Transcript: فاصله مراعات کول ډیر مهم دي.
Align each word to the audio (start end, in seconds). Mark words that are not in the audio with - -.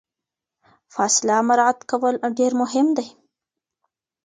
فاصله 0.93 1.35
مراعات 1.47 1.79
کول 1.91 2.15
ډیر 2.37 2.51
مهم 2.61 2.87
دي. 2.97 3.07